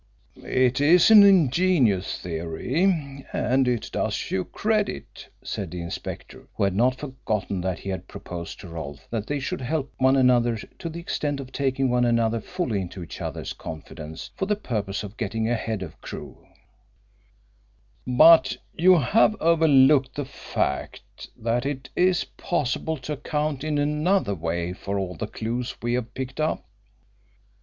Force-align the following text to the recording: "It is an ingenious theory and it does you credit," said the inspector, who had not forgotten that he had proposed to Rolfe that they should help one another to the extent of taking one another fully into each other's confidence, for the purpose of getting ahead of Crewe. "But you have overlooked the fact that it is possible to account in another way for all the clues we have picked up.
"It 0.37 0.81
is 0.81 1.11
an 1.11 1.21
ingenious 1.21 2.17
theory 2.19 3.23
and 3.31 3.67
it 3.67 3.91
does 3.93 4.31
you 4.31 4.45
credit," 4.45 5.27
said 5.43 5.69
the 5.69 5.81
inspector, 5.81 6.47
who 6.55 6.63
had 6.63 6.73
not 6.75 6.95
forgotten 7.01 7.61
that 7.61 7.77
he 7.77 7.89
had 7.89 8.07
proposed 8.07 8.59
to 8.61 8.67
Rolfe 8.67 9.07
that 9.11 9.27
they 9.27 9.39
should 9.39 9.61
help 9.61 9.93
one 9.99 10.15
another 10.17 10.57
to 10.57 10.89
the 10.89 10.99
extent 10.99 11.39
of 11.39 11.51
taking 11.51 11.87
one 11.91 12.03
another 12.03 12.41
fully 12.41 12.81
into 12.81 13.03
each 13.03 13.21
other's 13.21 13.53
confidence, 13.53 14.31
for 14.35 14.47
the 14.47 14.55
purpose 14.55 15.03
of 15.03 15.17
getting 15.17 15.47
ahead 15.47 15.83
of 15.83 16.01
Crewe. 16.01 16.47
"But 18.07 18.57
you 18.73 18.97
have 18.97 19.35
overlooked 19.39 20.15
the 20.15 20.25
fact 20.25 21.29
that 21.37 21.63
it 21.63 21.89
is 21.95 22.23
possible 22.23 22.97
to 22.97 23.13
account 23.13 23.63
in 23.63 23.77
another 23.77 24.33
way 24.33 24.73
for 24.73 24.97
all 24.97 25.13
the 25.13 25.27
clues 25.27 25.75
we 25.79 25.93
have 25.93 26.15
picked 26.15 26.39
up. 26.39 26.65